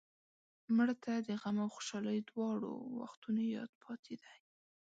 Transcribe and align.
مړه 0.75 0.95
ته 1.03 1.13
د 1.27 1.29
غم 1.41 1.57
او 1.63 1.69
خوشحالۍ 1.75 2.19
دواړو 2.31 2.71
وختونو 2.99 3.41
یاد 3.55 3.71
پاتې 3.83 4.13
دی 4.21 4.35